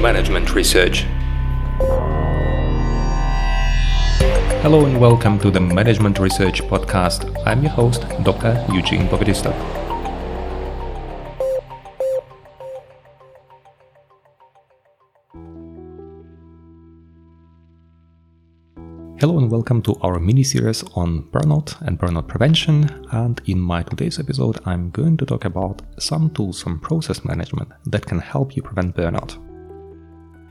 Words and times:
Management 0.00 0.54
Research. 0.54 1.04
Hello 4.62 4.86
and 4.86 4.98
welcome 4.98 5.38
to 5.40 5.50
the 5.50 5.60
Management 5.60 6.18
Research 6.18 6.62
Podcast. 6.62 7.30
I'm 7.44 7.62
your 7.62 7.72
host, 7.72 8.06
Dr. 8.22 8.64
Eugene 8.72 9.06
Povedistov. 9.08 9.54
Hello 19.20 19.36
and 19.36 19.50
welcome 19.50 19.82
to 19.82 19.94
our 20.00 20.18
mini 20.18 20.42
series 20.42 20.82
on 20.94 21.24
burnout 21.24 21.78
and 21.82 21.98
burnout 21.98 22.26
prevention. 22.26 23.06
And 23.12 23.38
in 23.44 23.60
my 23.60 23.82
today's 23.82 24.18
episode, 24.18 24.60
I'm 24.64 24.88
going 24.92 25.18
to 25.18 25.26
talk 25.26 25.44
about 25.44 25.82
some 25.98 26.30
tools 26.30 26.62
from 26.62 26.80
process 26.80 27.22
management 27.22 27.68
that 27.84 28.06
can 28.06 28.18
help 28.18 28.56
you 28.56 28.62
prevent 28.62 28.96
burnout. 28.96 29.36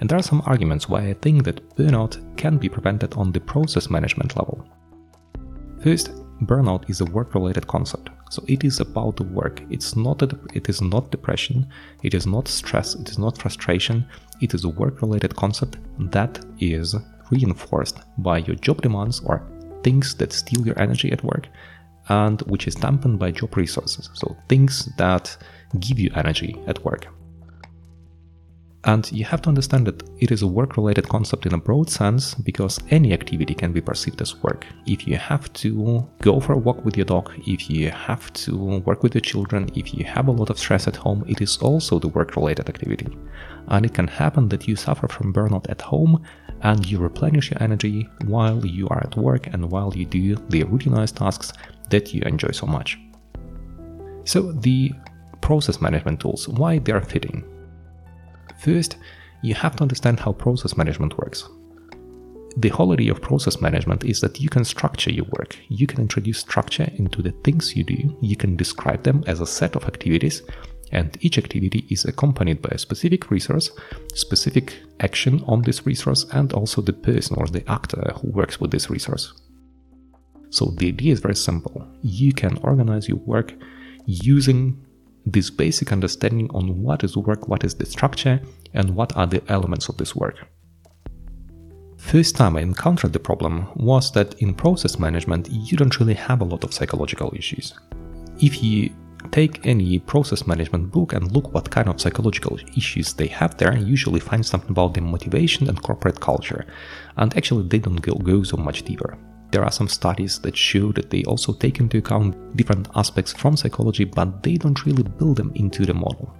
And 0.00 0.08
there 0.08 0.18
are 0.18 0.22
some 0.22 0.42
arguments 0.46 0.88
why 0.88 1.08
I 1.08 1.14
think 1.14 1.44
that 1.44 1.76
burnout 1.76 2.36
can 2.36 2.58
be 2.58 2.68
prevented 2.68 3.14
on 3.14 3.32
the 3.32 3.40
process 3.40 3.90
management 3.90 4.36
level. 4.36 4.66
First, 5.82 6.10
burnout 6.42 6.88
is 6.90 7.00
a 7.00 7.04
work-related 7.06 7.66
concept. 7.66 8.10
So 8.30 8.44
it 8.48 8.64
is 8.64 8.80
about 8.80 9.16
the 9.16 9.24
work. 9.24 9.62
It's 9.70 9.94
not 9.96 10.22
a, 10.22 10.38
it 10.52 10.68
is 10.68 10.82
not 10.82 11.10
depression, 11.10 11.68
it 12.02 12.14
is 12.14 12.26
not 12.26 12.48
stress, 12.48 12.94
it 12.94 13.08
is 13.08 13.18
not 13.18 13.38
frustration. 13.38 14.06
It 14.40 14.54
is 14.54 14.64
a 14.64 14.68
work-related 14.68 15.36
concept 15.36 15.76
that 16.10 16.44
is 16.58 16.96
reinforced 17.30 18.00
by 18.18 18.38
your 18.38 18.56
job 18.56 18.82
demands 18.82 19.20
or 19.20 19.46
things 19.82 20.14
that 20.16 20.32
steal 20.32 20.66
your 20.66 20.78
energy 20.78 21.12
at 21.12 21.22
work 21.22 21.48
and 22.08 22.40
which 22.42 22.66
is 22.66 22.74
dampened 22.74 23.18
by 23.18 23.30
job 23.30 23.56
resources. 23.56 24.10
So 24.14 24.36
things 24.48 24.88
that 24.96 25.36
give 25.78 25.98
you 25.98 26.10
energy 26.14 26.60
at 26.66 26.84
work. 26.84 27.06
And 28.86 29.10
you 29.10 29.24
have 29.24 29.40
to 29.42 29.48
understand 29.48 29.86
that 29.86 30.02
it 30.18 30.30
is 30.30 30.42
a 30.42 30.46
work 30.46 30.76
related 30.76 31.08
concept 31.08 31.46
in 31.46 31.54
a 31.54 31.58
broad 31.58 31.88
sense 31.88 32.34
because 32.34 32.78
any 32.90 33.14
activity 33.14 33.54
can 33.54 33.72
be 33.72 33.80
perceived 33.80 34.20
as 34.20 34.42
work. 34.42 34.66
If 34.86 35.08
you 35.08 35.16
have 35.16 35.50
to 35.54 36.06
go 36.20 36.38
for 36.38 36.52
a 36.52 36.58
walk 36.58 36.84
with 36.84 36.96
your 36.96 37.06
dog, 37.06 37.32
if 37.46 37.70
you 37.70 37.90
have 37.90 38.30
to 38.44 38.80
work 38.80 39.02
with 39.02 39.14
your 39.14 39.22
children, 39.22 39.70
if 39.74 39.94
you 39.94 40.04
have 40.04 40.28
a 40.28 40.32
lot 40.32 40.50
of 40.50 40.58
stress 40.58 40.86
at 40.86 40.96
home, 40.96 41.24
it 41.26 41.40
is 41.40 41.56
also 41.58 41.98
the 41.98 42.08
work 42.08 42.36
related 42.36 42.68
activity. 42.68 43.16
And 43.68 43.86
it 43.86 43.94
can 43.94 44.06
happen 44.06 44.48
that 44.50 44.68
you 44.68 44.76
suffer 44.76 45.08
from 45.08 45.32
burnout 45.32 45.70
at 45.70 45.80
home 45.80 46.22
and 46.60 46.84
you 46.84 46.98
replenish 46.98 47.50
your 47.50 47.62
energy 47.62 48.06
while 48.26 48.66
you 48.66 48.86
are 48.88 49.02
at 49.02 49.16
work 49.16 49.46
and 49.46 49.70
while 49.70 49.96
you 49.96 50.04
do 50.04 50.36
the 50.50 50.64
routinized 50.64 51.16
tasks 51.16 51.54
that 51.88 52.12
you 52.12 52.20
enjoy 52.26 52.50
so 52.50 52.66
much. 52.66 52.98
So, 54.24 54.52
the 54.52 54.92
process 55.40 55.80
management 55.80 56.20
tools, 56.20 56.48
why 56.48 56.78
they 56.78 56.92
are 56.92 57.02
fitting. 57.02 57.44
First, 58.64 58.96
you 59.42 59.54
have 59.54 59.76
to 59.76 59.82
understand 59.82 60.20
how 60.20 60.32
process 60.32 60.76
management 60.76 61.18
works. 61.18 61.46
The 62.56 62.70
whole 62.70 62.92
idea 62.92 63.12
of 63.12 63.20
process 63.20 63.60
management 63.60 64.04
is 64.04 64.20
that 64.22 64.40
you 64.40 64.48
can 64.48 64.64
structure 64.64 65.12
your 65.12 65.26
work. 65.38 65.58
You 65.68 65.86
can 65.86 66.00
introduce 66.00 66.38
structure 66.38 66.88
into 66.94 67.20
the 67.20 67.32
things 67.44 67.76
you 67.76 67.84
do. 67.84 68.16
You 68.22 68.36
can 68.36 68.56
describe 68.56 69.02
them 69.02 69.22
as 69.26 69.40
a 69.40 69.46
set 69.46 69.76
of 69.76 69.84
activities, 69.84 70.42
and 70.92 71.16
each 71.20 71.36
activity 71.36 71.86
is 71.90 72.06
accompanied 72.06 72.62
by 72.62 72.70
a 72.72 72.78
specific 72.78 73.30
resource, 73.30 73.70
specific 74.14 74.78
action 75.00 75.42
on 75.46 75.60
this 75.62 75.84
resource, 75.84 76.24
and 76.32 76.52
also 76.52 76.80
the 76.80 76.92
person 76.92 77.36
or 77.36 77.46
the 77.46 77.68
actor 77.70 78.12
who 78.16 78.30
works 78.30 78.60
with 78.60 78.70
this 78.70 78.88
resource. 78.88 79.34
So 80.50 80.66
the 80.78 80.88
idea 80.88 81.12
is 81.12 81.20
very 81.20 81.36
simple. 81.36 81.86
You 82.02 82.32
can 82.32 82.56
organize 82.58 83.08
your 83.08 83.18
work 83.18 83.52
using 84.06 84.86
this 85.26 85.50
basic 85.50 85.92
understanding 85.92 86.50
on 86.50 86.82
what 86.82 87.04
is 87.04 87.16
work, 87.16 87.48
what 87.48 87.64
is 87.64 87.74
the 87.74 87.86
structure, 87.86 88.40
and 88.74 88.94
what 88.94 89.16
are 89.16 89.26
the 89.26 89.42
elements 89.48 89.88
of 89.88 89.96
this 89.96 90.14
work. 90.14 90.46
First 91.96 92.36
time 92.36 92.56
I 92.56 92.60
encountered 92.60 93.14
the 93.14 93.18
problem 93.18 93.66
was 93.76 94.12
that 94.12 94.34
in 94.42 94.54
process 94.54 94.98
management 94.98 95.48
you 95.50 95.76
don't 95.76 95.98
really 95.98 96.14
have 96.14 96.42
a 96.42 96.44
lot 96.44 96.62
of 96.62 96.74
psychological 96.74 97.32
issues. 97.34 97.72
If 98.40 98.62
you 98.62 98.90
take 99.30 99.66
any 99.66 99.98
process 99.98 100.46
management 100.46 100.92
book 100.92 101.14
and 101.14 101.32
look 101.32 101.54
what 101.54 101.70
kind 101.70 101.88
of 101.88 102.00
psychological 102.00 102.58
issues 102.76 103.14
they 103.14 103.26
have 103.28 103.56
there, 103.56 103.74
you 103.74 103.86
usually 103.86 104.20
find 104.20 104.44
something 104.44 104.70
about 104.70 104.92
the 104.92 105.00
motivation 105.00 105.68
and 105.68 105.82
corporate 105.82 106.20
culture. 106.20 106.66
And 107.16 107.34
actually 107.36 107.68
they 107.68 107.78
don't 107.78 108.02
go, 108.02 108.14
go 108.16 108.42
so 108.42 108.58
much 108.58 108.82
deeper. 108.82 109.16
There 109.54 109.62
are 109.64 109.70
some 109.70 109.86
studies 109.86 110.40
that 110.40 110.56
show 110.56 110.90
that 110.94 111.10
they 111.10 111.22
also 111.22 111.52
take 111.52 111.78
into 111.78 111.98
account 111.98 112.56
different 112.56 112.88
aspects 112.96 113.32
from 113.32 113.56
psychology, 113.56 114.02
but 114.02 114.42
they 114.42 114.56
don't 114.56 114.84
really 114.84 115.04
build 115.04 115.36
them 115.36 115.52
into 115.54 115.86
the 115.86 115.94
model. 115.94 116.34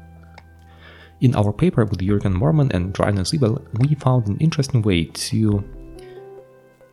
In 1.20 1.36
our 1.36 1.52
paper 1.52 1.84
with 1.84 2.00
Jürgen 2.00 2.34
Moormann 2.34 2.74
and 2.74 2.98
Rainer 2.98 3.24
Siebel, 3.24 3.64
we 3.78 3.94
found 3.94 4.26
an 4.26 4.36
interesting 4.38 4.82
way 4.82 5.04
to 5.04 5.62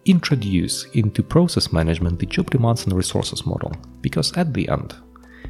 introduce 0.06 0.86
into 0.94 1.24
process 1.24 1.74
management 1.74 2.20
the 2.20 2.28
job 2.28 2.52
demands 2.52 2.84
and 2.84 2.94
resources 2.94 3.44
model, 3.48 3.72
because 4.02 4.32
at 4.38 4.54
the 4.54 4.70
end, 4.70 4.94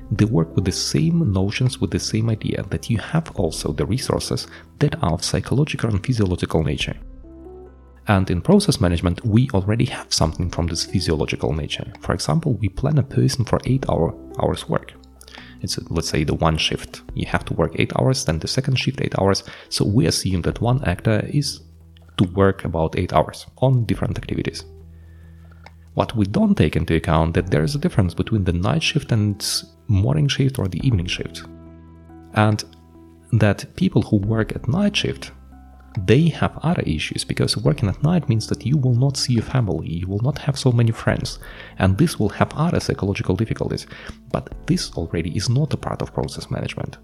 they 0.09 0.23
work 0.23 0.55
with 0.55 0.63
the 0.63 0.71
same 0.71 1.33
notions, 1.33 1.81
with 1.81 1.91
the 1.91 1.99
same 1.99 2.29
idea 2.29 2.63
that 2.69 2.89
you 2.89 2.97
have 2.97 3.29
also 3.35 3.73
the 3.73 3.85
resources 3.85 4.47
that 4.79 4.95
are 5.03 5.15
of 5.15 5.25
psychological 5.25 5.89
and 5.89 6.01
physiological 6.05 6.63
nature. 6.63 6.95
And 8.07 8.29
in 8.29 8.41
process 8.41 8.81
management, 8.81 9.25
we 9.25 9.50
already 9.53 9.85
have 9.85 10.13
something 10.13 10.50
from 10.50 10.67
this 10.67 10.85
physiological 10.85 11.53
nature. 11.53 11.94
For 12.01 12.13
example, 12.13 12.53
we 12.53 12.69
plan 12.69 12.97
a 12.97 13.03
person 13.03 13.45
for 13.45 13.59
8 13.66 13.89
hour, 13.89 14.16
hours 14.41 14.67
work. 14.67 14.94
It's 15.62 15.78
let's 15.89 16.09
say 16.09 16.23
the 16.23 16.34
one 16.34 16.57
shift. 16.57 17.03
You 17.13 17.28
have 17.28 17.45
to 17.45 17.53
work 17.53 17.73
8 17.75 17.94
hours, 18.00 18.25
then 18.25 18.39
the 18.39 18.47
second 18.47 18.79
shift 18.79 19.01
8 19.01 19.19
hours. 19.19 19.44
So 19.69 19.85
we 19.85 20.07
assume 20.07 20.41
that 20.41 20.62
one 20.62 20.84
actor 20.84 21.25
is 21.31 21.62
to 22.17 22.23
work 22.34 22.66
about 22.66 22.97
8 22.97 23.13
hours 23.13 23.45
on 23.57 23.85
different 23.85 24.18
activities. 24.18 24.66
What 25.94 26.16
we 26.16 26.25
don't 26.25 26.56
take 26.56 26.75
into 26.75 26.95
account 26.95 27.35
that 27.35 27.51
there 27.51 27.63
is 27.63 27.75
a 27.75 27.79
difference 27.79 28.13
between 28.13 28.45
the 28.45 28.53
night 28.53 28.81
shift 28.81 29.12
and 29.12 29.45
morning 29.88 30.28
shift 30.28 30.57
or 30.57 30.68
the 30.68 30.85
evening 30.88 31.07
shift. 31.07 31.44
And 32.33 32.63
that 33.33 33.75
people 33.75 34.01
who 34.01 34.18
work 34.18 34.56
at 34.56 34.68
night 34.68 34.95
shift 34.95 35.31
they 36.00 36.29
have 36.29 36.57
other 36.63 36.84
issues 36.84 37.24
because 37.24 37.57
working 37.57 37.90
at 37.90 38.02
night 38.03 38.29
means 38.29 38.47
that 38.47 38.66
you 38.66 38.78
will 38.78 38.96
not 38.96 39.18
see 39.18 39.34
your 39.34 39.44
family, 39.44 39.90
you 39.90 40.07
will 40.07 40.22
not 40.22 40.38
have 40.38 40.57
so 40.57 40.72
many 40.72 40.91
friends, 40.91 41.40
and 41.79 41.97
this 41.97 42.19
will 42.19 42.29
have 42.29 42.53
other 42.56 42.79
psychological 42.79 43.35
difficulties. 43.35 43.88
But 44.31 44.68
this 44.68 44.91
already 44.94 45.35
is 45.35 45.50
not 45.50 45.74
a 45.74 45.78
part 45.78 46.01
of 46.01 46.13
process 46.13 46.50
management. 46.50 46.97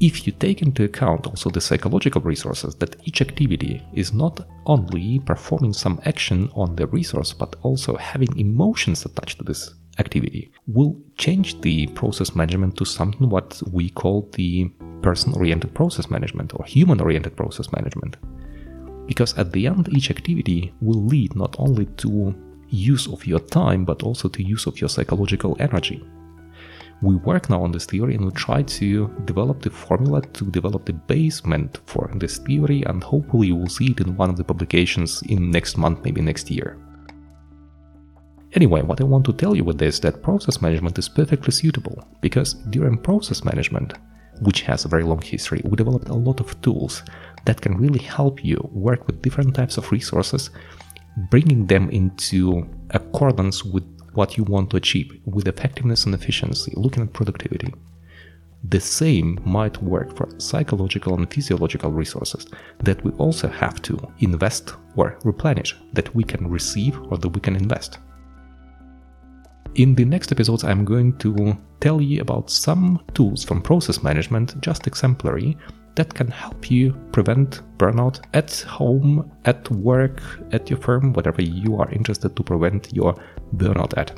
If 0.00 0.26
you 0.26 0.32
take 0.32 0.60
into 0.60 0.84
account 0.84 1.26
also 1.26 1.50
the 1.50 1.60
psychological 1.60 2.20
resources, 2.20 2.74
that 2.76 2.96
each 3.04 3.20
activity 3.20 3.82
is 3.92 4.12
not 4.12 4.46
only 4.66 5.20
performing 5.20 5.72
some 5.72 6.00
action 6.04 6.50
on 6.54 6.74
the 6.74 6.86
resource, 6.88 7.32
but 7.32 7.56
also 7.62 7.96
having 7.96 8.36
emotions 8.38 9.04
attached 9.04 9.38
to 9.38 9.44
this 9.44 9.74
activity, 9.98 10.52
will 10.66 11.00
change 11.16 11.60
the 11.60 11.86
process 11.88 12.34
management 12.34 12.76
to 12.76 12.84
something 12.84 13.28
what 13.28 13.62
we 13.70 13.90
call 13.90 14.28
the 14.32 14.68
person 15.04 15.34
oriented 15.34 15.72
process 15.74 16.06
management 16.10 16.50
or 16.56 16.64
human 16.64 16.98
oriented 17.00 17.36
process 17.36 17.66
management. 17.76 18.16
Because 19.06 19.36
at 19.42 19.52
the 19.52 19.66
end, 19.66 19.88
each 19.96 20.10
activity 20.10 20.72
will 20.80 21.02
lead 21.12 21.36
not 21.36 21.54
only 21.58 21.86
to 22.02 22.34
use 22.70 23.06
of 23.14 23.26
your 23.26 23.42
time 23.60 23.84
but 23.84 24.02
also 24.02 24.26
to 24.28 24.42
use 24.42 24.64
of 24.66 24.80
your 24.80 24.88
psychological 24.88 25.56
energy. 25.60 26.02
We 27.02 27.16
work 27.16 27.50
now 27.50 27.62
on 27.62 27.72
this 27.72 27.86
theory 27.86 28.14
and 28.14 28.24
we 28.24 28.30
try 28.30 28.62
to 28.62 28.88
develop 29.26 29.60
the 29.60 29.70
formula 29.70 30.22
to 30.38 30.44
develop 30.58 30.86
the 30.86 30.94
basement 30.94 31.80
for 31.86 32.10
this 32.14 32.38
theory 32.38 32.82
and 32.86 33.04
hopefully 33.04 33.48
you 33.48 33.56
will 33.56 33.74
see 33.78 33.90
it 33.90 34.00
in 34.00 34.16
one 34.16 34.30
of 34.30 34.36
the 34.38 34.44
publications 34.52 35.22
in 35.28 35.50
next 35.50 35.76
month, 35.76 36.02
maybe 36.04 36.22
next 36.22 36.50
year. 36.50 36.78
Anyway, 38.54 38.80
what 38.82 39.00
I 39.00 39.04
want 39.04 39.24
to 39.26 39.32
tell 39.32 39.54
you 39.54 39.64
with 39.64 39.78
this 39.78 39.98
that 40.00 40.22
process 40.22 40.62
management 40.62 40.98
is 40.98 41.08
perfectly 41.08 41.52
suitable 41.52 41.98
because 42.20 42.54
during 42.74 42.96
process 42.96 43.44
management 43.44 43.92
which 44.40 44.62
has 44.62 44.84
a 44.84 44.88
very 44.88 45.04
long 45.04 45.20
history, 45.20 45.60
we 45.64 45.76
developed 45.76 46.08
a 46.08 46.14
lot 46.14 46.40
of 46.40 46.60
tools 46.62 47.02
that 47.44 47.60
can 47.60 47.76
really 47.76 47.98
help 47.98 48.44
you 48.44 48.58
work 48.72 49.06
with 49.06 49.22
different 49.22 49.54
types 49.54 49.76
of 49.76 49.90
resources, 49.92 50.50
bringing 51.30 51.66
them 51.66 51.90
into 51.90 52.68
accordance 52.90 53.64
with 53.64 53.84
what 54.14 54.36
you 54.36 54.44
want 54.44 54.70
to 54.70 54.76
achieve, 54.76 55.20
with 55.24 55.48
effectiveness 55.48 56.04
and 56.04 56.14
efficiency, 56.14 56.72
looking 56.76 57.02
at 57.02 57.12
productivity. 57.12 57.72
The 58.70 58.80
same 58.80 59.38
might 59.44 59.82
work 59.82 60.16
for 60.16 60.28
psychological 60.38 61.14
and 61.16 61.30
physiological 61.30 61.90
resources 61.92 62.46
that 62.82 63.04
we 63.04 63.10
also 63.12 63.48
have 63.48 63.82
to 63.82 63.98
invest 64.20 64.74
or 64.96 65.18
replenish, 65.22 65.76
that 65.92 66.14
we 66.14 66.24
can 66.24 66.48
receive 66.48 66.98
or 67.10 67.18
that 67.18 67.28
we 67.28 67.40
can 67.40 67.56
invest. 67.56 67.98
In 69.74 69.94
the 69.96 70.04
next 70.04 70.30
episodes, 70.30 70.62
I'm 70.62 70.84
going 70.84 71.18
to 71.18 71.58
tell 71.80 72.00
you 72.00 72.20
about 72.20 72.48
some 72.48 73.02
tools 73.12 73.42
from 73.42 73.60
process 73.60 74.04
management, 74.04 74.60
just 74.60 74.86
exemplary, 74.86 75.56
that 75.96 76.14
can 76.14 76.28
help 76.28 76.70
you 76.70 76.92
prevent 77.10 77.60
burnout 77.76 78.20
at 78.34 78.52
home, 78.60 79.32
at 79.44 79.68
work, 79.70 80.22
at 80.52 80.70
your 80.70 80.78
firm, 80.78 81.12
whatever 81.12 81.42
you 81.42 81.76
are 81.80 81.90
interested 81.90 82.36
to 82.36 82.42
prevent 82.42 82.92
your 82.92 83.14
burnout 83.56 83.96
at. 83.98 84.16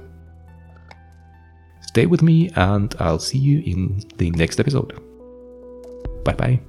Stay 1.80 2.04
with 2.04 2.20
me, 2.22 2.50
and 2.56 2.94
I'll 2.98 3.18
see 3.18 3.38
you 3.38 3.60
in 3.60 4.02
the 4.18 4.30
next 4.32 4.60
episode. 4.60 4.92
Bye 6.24 6.34
bye. 6.34 6.60